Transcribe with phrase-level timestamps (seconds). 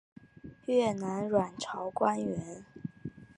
[0.65, 2.65] 越南阮朝官员。